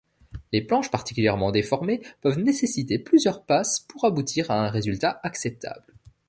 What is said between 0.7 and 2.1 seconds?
particulièrement déformées